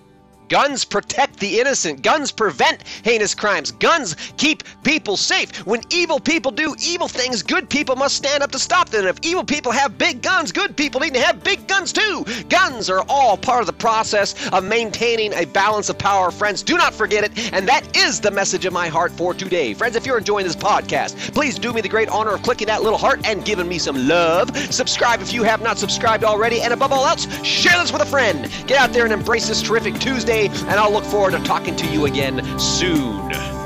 Guns 0.51 0.83
protect 0.83 1.39
the 1.39 1.61
innocent. 1.61 2.01
Guns 2.01 2.29
prevent 2.29 2.83
heinous 3.05 3.33
crimes. 3.33 3.71
Guns 3.71 4.17
keep 4.35 4.63
people 4.83 5.15
safe. 5.15 5.65
When 5.65 5.81
evil 5.89 6.19
people 6.19 6.51
do 6.51 6.75
evil 6.85 7.07
things, 7.07 7.41
good 7.41 7.69
people 7.69 7.95
must 7.95 8.17
stand 8.17 8.43
up 8.43 8.51
to 8.51 8.59
stop 8.59 8.89
them. 8.89 9.07
if 9.07 9.17
evil 9.21 9.45
people 9.45 9.71
have 9.71 9.97
big 9.97 10.21
guns, 10.21 10.51
good 10.51 10.75
people 10.75 10.99
need 10.99 11.13
to 11.13 11.21
have 11.21 11.41
big 11.41 11.69
guns 11.69 11.93
too. 11.93 12.25
Guns 12.49 12.89
are 12.89 13.05
all 13.07 13.37
part 13.37 13.61
of 13.61 13.65
the 13.65 13.71
process 13.71 14.35
of 14.49 14.65
maintaining 14.65 15.33
a 15.35 15.45
balance 15.45 15.87
of 15.87 15.97
power. 15.97 16.31
Friends, 16.31 16.63
do 16.63 16.75
not 16.75 16.93
forget 16.93 17.23
it. 17.23 17.53
And 17.53 17.65
that 17.69 17.95
is 17.95 18.19
the 18.19 18.31
message 18.31 18.65
of 18.65 18.73
my 18.73 18.89
heart 18.89 19.13
for 19.13 19.33
today. 19.33 19.73
Friends, 19.73 19.95
if 19.95 20.05
you're 20.05 20.17
enjoying 20.17 20.45
this 20.45 20.57
podcast, 20.57 21.33
please 21.33 21.57
do 21.57 21.71
me 21.71 21.79
the 21.79 21.87
great 21.87 22.09
honor 22.09 22.31
of 22.31 22.43
clicking 22.43 22.67
that 22.67 22.83
little 22.83 22.99
heart 22.99 23.25
and 23.25 23.45
giving 23.45 23.69
me 23.69 23.79
some 23.79 24.05
love. 24.05 24.53
Subscribe 24.69 25.21
if 25.21 25.31
you 25.31 25.43
have 25.43 25.61
not 25.61 25.77
subscribed 25.77 26.25
already. 26.25 26.59
And 26.59 26.73
above 26.73 26.91
all 26.91 27.05
else, 27.05 27.25
share 27.41 27.79
this 27.79 27.93
with 27.93 28.01
a 28.01 28.05
friend. 28.05 28.51
Get 28.67 28.77
out 28.77 28.91
there 28.91 29.05
and 29.05 29.13
embrace 29.13 29.47
this 29.47 29.61
terrific 29.61 29.97
Tuesday 29.97 30.40
and 30.49 30.71
I'll 30.71 30.91
look 30.91 31.05
forward 31.05 31.31
to 31.31 31.39
talking 31.43 31.75
to 31.75 31.85
you 31.87 32.05
again 32.05 32.59
soon. 32.59 33.60